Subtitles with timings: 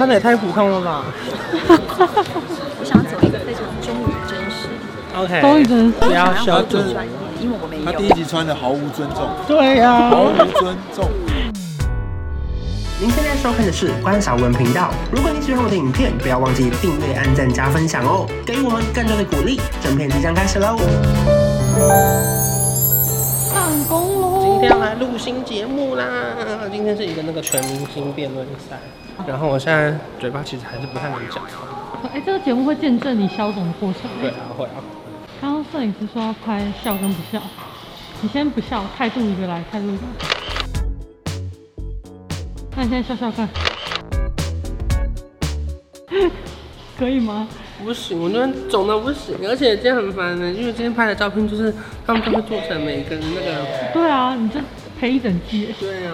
[0.00, 1.04] 穿的也太普通了吧？
[1.28, 4.66] 我想走一个非常忠于真实。
[5.14, 6.96] OK，忠于真实，不要小专业，
[7.38, 7.84] 因为我没有。
[7.84, 9.28] 他第一集穿的毫无尊重。
[9.46, 11.06] 对呀、啊，毫无尊重。
[12.98, 14.88] 您现在收看的是关韶文频道。
[15.12, 19.60] 如果您喜欢我的影片，不要忘记订阅、按赞、加分享哦，给予我们更多的鼓励。
[19.82, 20.78] 整片即将开始喽！
[24.62, 26.06] 要来录新节目啦！
[26.70, 28.78] 今天是一个那个全明星辩论赛，
[29.26, 31.42] 然后我现在嘴巴其实还是不太能讲。
[32.12, 34.02] 哎，这个节目会见证你消肿的过程。
[34.20, 34.84] 对啊，会啊。
[35.40, 37.42] 刚刚摄影师说要拍笑跟不笑，
[38.20, 40.02] 你先不笑，态度一个来，态度一个。
[42.76, 43.48] 那你现在笑笑看，
[46.98, 47.48] 可以吗？
[47.84, 51.74] 不行，我那边肿的不行，而且今天很烦呢，因为今天拍的照片就是
[52.06, 53.66] 他们都会做成每个人那个。
[53.92, 54.60] 对啊，你这
[54.98, 55.74] 赔一整季。
[55.80, 56.12] 对啊。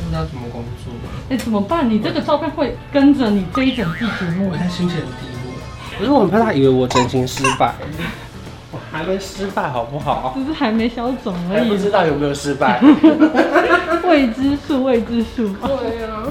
[0.00, 0.92] 不知道怎么工作？
[1.28, 1.88] 哎，怎么办？
[1.88, 4.48] 你这个照片会跟着你这一整季节目。
[4.50, 5.37] 我现在心情很低落。
[5.98, 7.74] 可是我很怕他以为我真心失败。
[8.70, 10.32] 我还没失败，好不好？
[10.36, 11.68] 只是还没消肿而已。
[11.68, 12.80] 不知道有没有失败。
[14.06, 15.48] 未知数，未知数。
[15.54, 16.22] 对啊。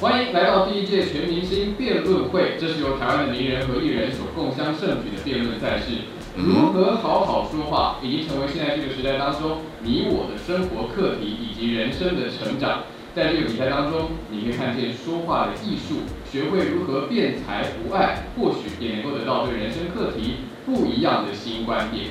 [0.00, 6.04] 欢迎来到第一届全明星辩论会，这是由台湾的名人和艺人所共襄盛举的辩论赛事。
[6.34, 12.84] 如何好好说话，已经成为现在这个时代当中你我的生活课题以及人生的成长。
[13.14, 20.36] 在这个比赛当中，你可以看见说话的艺术，学会如何辩才无碍，或许也能够得到对人生课题
[20.66, 22.06] 不一样的新观点。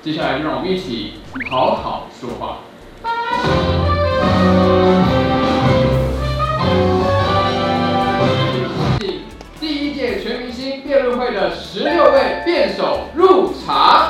[0.00, 1.14] 接下来，就让我们一起
[1.50, 2.60] 好好说话。
[9.60, 14.05] 第一届全明星辩论会的十六位辩手入场。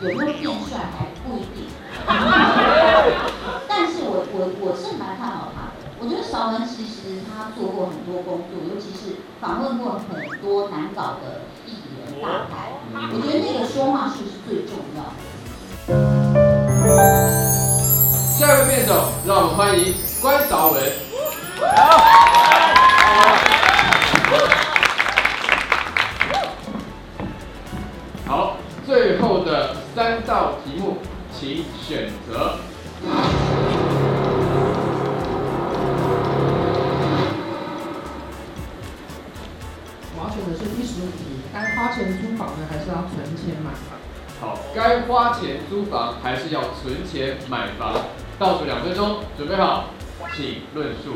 [0.00, 1.66] 有没有变帅还不一定。
[3.66, 5.90] 但是我我我是蛮看好他的。
[5.98, 12.70] 我觉得韶文其实他做过很多工作，尤其是访问过很多难搞的艺人大牌。
[12.94, 15.18] 我觉得那个说话术是最重要的。
[18.38, 19.92] 下一位辩手，让我们欢迎
[20.22, 20.80] 关韶文。
[21.58, 21.98] 好，
[31.88, 32.58] 选择。
[40.14, 43.96] 我要选的是第十五题，该花钱租房呢，还是要存钱买房？
[44.38, 47.94] 好，该花钱租房还是要存钱买房？
[48.38, 49.84] 倒数两分钟，准备好，
[50.36, 51.14] 请论述。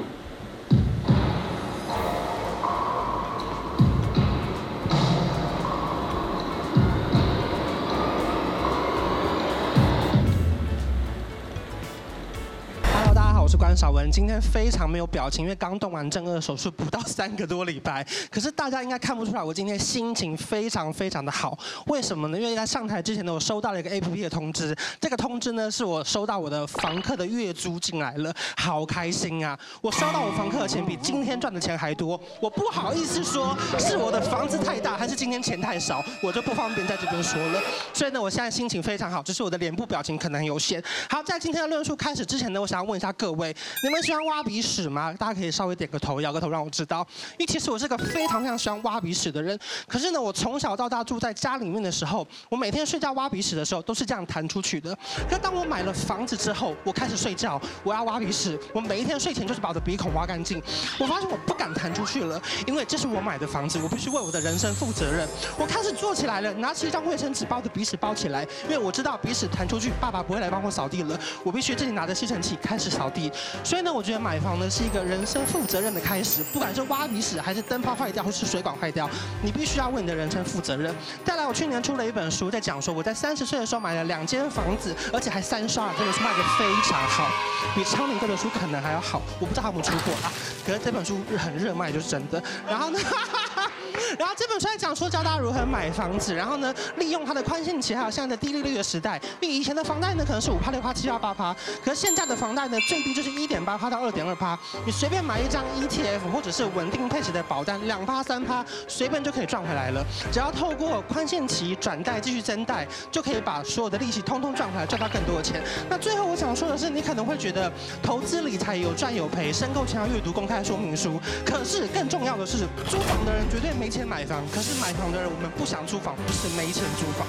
[13.62, 18.04] 关韶文，今天非常没有表情，因为刚动完正顎手术不到三个多礼拜。
[18.28, 21.56] 可是大家应该看不出来，我今天心情非常非常的好。
[21.86, 22.40] 为什么呢？
[22.40, 24.76] 因为在上台之前呢，我收到了一个 APP 的通知。
[25.00, 29.56] 这个通知呢，是我收到我的房客的月租进来了，好开心啊！
[29.80, 32.20] 我收到我房客的钱比今天赚的钱还多。
[32.40, 37.60] 我不好意思说是我的房子太大，还是今天钱太少，我就不方便在这边说了。
[37.94, 40.82] 所以呢，我现在心情非常好，只是我的脸部表情可能有限。
[41.08, 43.51] 好，在今天的论述开始之前呢，我想要问一下各位。
[43.82, 45.12] 你们喜欢挖鼻屎吗？
[45.14, 47.06] 大家可以稍微点个头，摇个头，让我知道。
[47.32, 49.58] 因为其实我是个非常非常喜欢挖鼻屎的人。
[49.86, 54.96] 可是呢，我从小到大住在家里面的时候，我每天睡觉挖鼻屎的时候都是这样弹出去的。
[55.28, 60.62] 可当我买了房子之后，我开始睡觉，我要挖鼻屎，我每一天睡前就是把我的鼻孔挖干净。
[60.98, 65.26] 我发现我不敢弹出去了，因为这是我买的房子，我必须为我的人生负责任。
[65.58, 71.18] 我开始坐起来了，拿起一张卫生纸把我的鼻屎包起来，因为我知道鼻屎弹出去，爸爸不会来帮我扫地了。
[71.42, 73.31] 我必须自己拿着吸尘器开始扫地。
[73.64, 79.08] 所以呢，我觉得买房呢是一个人生负责任的开始，不管是挖鼻屎还是灯泡坏掉或是水管坏掉，
[79.42, 80.94] 你必须要为你的人生负责任。
[81.24, 87.28] 再来，我去年出了一本书，在讲说我在三十岁的时候买了两间房子，而且还三刷，真的是卖得非常好，
[87.74, 89.22] 比昌明哥的书可能还要好。
[89.40, 90.32] 我不知道他有没有出货啊，
[90.66, 92.42] 可是这本书很热卖，就是真的。
[92.68, 92.98] 然后呢？
[94.18, 99.20] 然后这本书在讲说教大家如何买房子，然后呢，利用它的宽限期，还有现在的低利率的时代。
[99.40, 101.54] 因为以前的房贷呢，可能是五趴六趴七趴八趴，
[101.84, 104.58] 可是现在的房贷呢，最低就是一点八趴到二点二趴。
[104.84, 110.04] 你随便买一张 ETF 或者是稳定配置的保单，两趴三趴，随便就可以赚回来了。
[110.32, 115.62] 只要透过宽限期转贷继续增贷，就可以把所有的利息通通赚回来，赚到更多的钱。
[115.88, 117.70] 那最后我想说的是，你可能会觉得
[118.02, 121.20] 投资理财有赚有赔，申购前要阅读公开说明书。
[121.44, 122.58] 可是更重要的是，
[122.88, 127.26] 租房的人绝对没钱买房，可是买房的人，我们不想租房，不是没钱租房。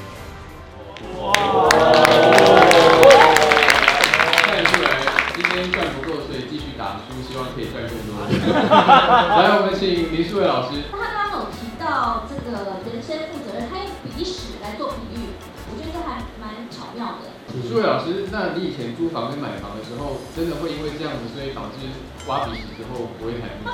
[1.20, 1.34] 哇！
[4.48, 4.90] 看出来
[5.36, 8.24] 今天赚不够，所以继续打书，希望可以赚更多。
[8.30, 10.84] 来，我们请林书伟老师。
[10.92, 15.36] 他刚刚有提到这个人生负责任，他用鼻屎来做比喻，
[15.68, 17.34] 我觉得这还蛮巧妙的。
[17.68, 21.90] 书伟老师，那你以前租房跟买房的时候，真的会因为这样子，所以导致
[22.28, 23.70] 挖鼻屎之后不会太进去？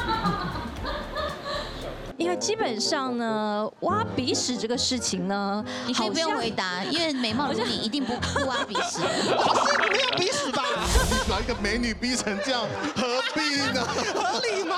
[2.20, 9.00] 因为基本上呢，挖鼻屎这个事情呢，你可以不用回答，因为美貌如你一定不 不挖鼻屎。
[9.32, 10.62] 老师没有鼻屎吧？
[11.10, 12.62] 你把一个美女逼成这样，
[12.94, 13.82] 何必呢？
[14.14, 14.76] 合理吗？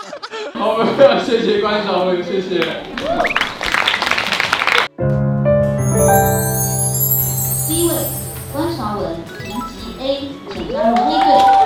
[0.53, 2.59] 好，我们非常谢谢关韶文，谢谢。
[7.67, 7.95] 第一位，
[8.53, 11.60] 关韶文，评级 A，请加入黑队。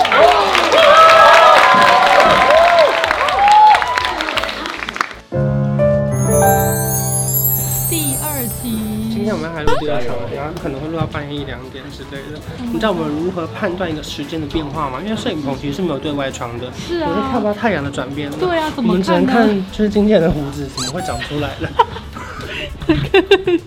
[9.86, 12.40] 然后可能会录到半夜一两点之类的。
[12.72, 15.00] 你知道我们如何判断一个时间的变化吗？
[15.04, 18.38] 因为摄影棚其实是没有对外窗的，是啊，我是看不到太阳的转变的。
[18.38, 18.90] 对啊，怎么？
[18.90, 21.70] 我们只能看就是今天的胡子怎么会长出来了。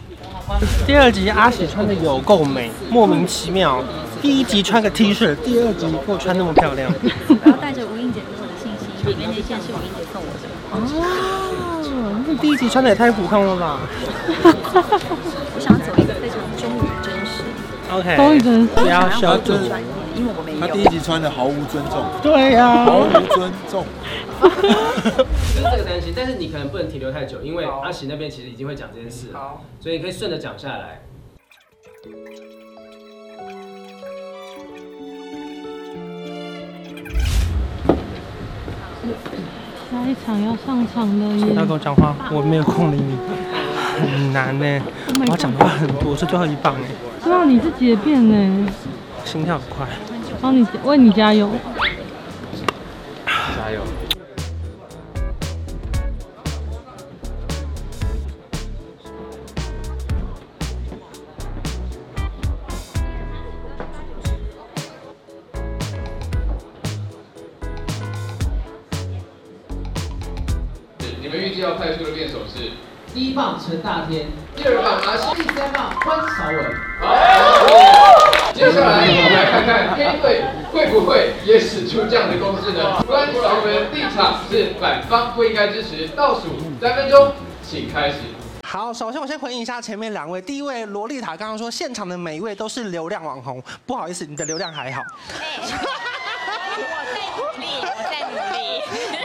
[0.86, 3.84] 第二集阿喜穿的有够美，莫名其妙。
[4.20, 6.90] 第一集穿个 T 恤，第二集给我穿那么漂亮。
[7.28, 10.48] 我要带着吴英姐给我的信息，里面那件是吴英姐送我的。
[10.72, 11.47] 哦，那
[12.40, 13.80] 第一集穿的也太普通了吧？
[15.54, 17.42] 我想要走一个非常忠于真实。
[17.90, 19.66] OK，忠于真实，不要小专注。
[20.14, 20.60] 因为我没有。
[20.60, 22.04] 他第一集穿的毫无尊重。
[22.22, 23.84] 对呀、啊，毫无尊重。
[24.42, 31.02] 就是这个担心，但是你可能不能停留太久，因为阿喜那边其实已经会讲这件事了，所以你可以顺着讲下来。
[39.98, 41.46] 下一场要上场了耶！
[41.46, 43.18] 不要跟我讲话，我没有空理你，
[44.00, 44.80] 很难呢。
[45.08, 46.86] 我要讲的话很多，是最后一棒哎。
[47.24, 48.68] 知道你自己也变呢，
[49.24, 49.86] 心跳很快。
[50.40, 51.50] 帮你为你，加油！
[71.60, 72.72] 要派出的辩手是
[73.12, 76.74] 第一棒陈大天，第二棒阿信，第三棒关韶文。
[77.00, 77.16] 好，
[78.52, 83.02] 接下来我们来看看黑队会不会也使出这样的攻势呢？
[83.06, 86.42] 关韶文立场是反方不应该支持，倒数
[86.80, 87.32] 三分钟，
[87.62, 88.16] 请开始。
[88.62, 95.02] 好，首先我先回应一下前面两位，第一位萝莉塔刚刚说现场的每一位都是流量网红，不好意思，你的流量还好。
[96.76, 98.58] 我在努力，我在努力。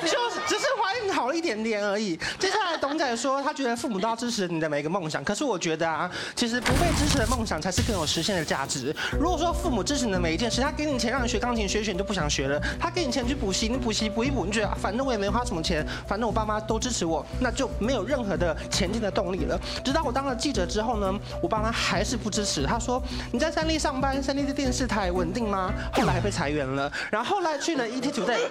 [0.09, 2.17] 就只是怀孕好了一点点而已。
[2.39, 8.95] 接下来董仔说，他觉得父母都要支持你的每一个梦想，可是我觉得啊，其实不被支持的梦想才是更有实现的价值。
[9.19, 19.59] 如果说父母支持你的每一件事，他给你钱让你学钢琴，学学你就不想学了；他给你钱去补习，你补习补一补，你觉得反正我也没花什么钱，反正我爸妈都支持我，那就没有任何的前进的动力了。
[19.83, 22.63] 直到我当了记者之后呢，我爸妈还是不支持。
[22.65, 28.47] 他说：“你在三立上班，三立的电视台稳定吗？”后来还被裁员了，然后后来去了 ETtoday。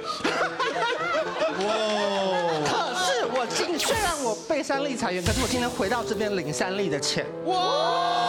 [1.64, 2.88] 哇！
[3.34, 7.24] 我今虽然我被三立裁员，可是我今天回到这边领三立的钱。
[7.46, 8.21] 哇！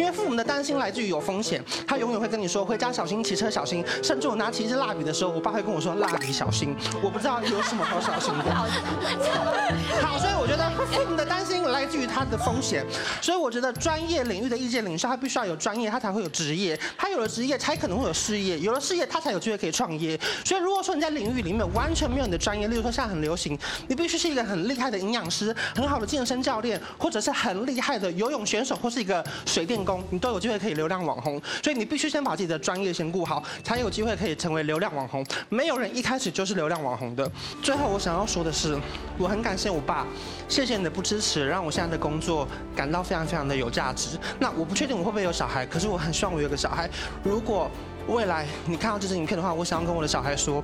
[0.00, 3.84] 因为父母的担心来自于有风险，他永远会跟你说回家小心，骑车小心。
[4.02, 6.74] 甚至我拿起一支蜡笔的时候，我爸会跟我说蜡笔小心。
[7.02, 8.44] 我不知道有什么好小心的。
[10.00, 12.82] 好，所以我觉得父母的担心来自于他的风险。
[13.20, 16.80] 所以我觉得专业领域的意见领袖，他必须要有专业，他才会有职业。
[16.96, 18.58] 他有了职业，才可能会有事业。
[18.60, 20.18] 有了事业，他才有机会可以创业。
[20.46, 29.89] 所以如果说你在领域里面完全没有你的专业，例如说现在很流行，你必须是一个很厉害的营养师、很好的健身教练，或者是很厉害的游泳选手，或是一个水电工。
[30.10, 31.40] 你都有机会可以流量网红。
[31.62, 35.24] 所以你必须先把自己的专业先顾好，才有机会可以成为流量网红。
[35.48, 37.30] 没有人一开始就是流量网红的。
[37.62, 38.78] 最后我想要说的是，
[39.16, 40.06] 我很感谢我爸，
[40.48, 44.18] 谢谢你的不支持，让我现在的工作感到非常非常的有价值。
[44.38, 46.88] 那我不确定我会不会有小孩，可是我很希望我有个小孩。
[47.22, 47.70] 如果
[48.08, 50.62] 未来你看到这支影片的话，我想要跟我的小孩说，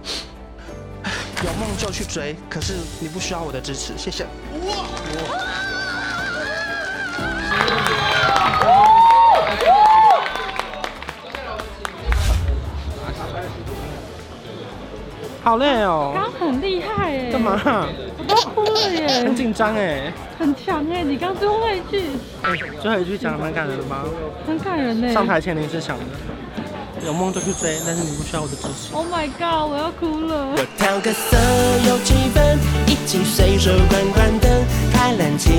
[1.44, 4.26] 有梦就去追，可是你不需要我的支持，谢谢。
[15.46, 16.10] 好累哦。
[16.12, 17.30] 刚很厉害耶。
[17.30, 17.86] 干嘛？
[18.18, 19.06] 我都哭了耶。
[19.22, 22.02] 很紧张哎很强哎你刚最后一句
[22.82, 24.02] 最后一句讲的蛮感人的吗？
[24.44, 26.04] 很感人呢上台前你是想的
[27.06, 28.92] 有梦就去追但是你不需要我的支持。
[28.92, 30.48] Oh my god 我要哭了。
[30.56, 31.36] 我调个色
[31.86, 34.50] 有气氛一起随手关关灯
[34.92, 35.52] 开冷静